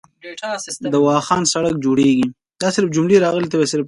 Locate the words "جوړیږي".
1.85-2.27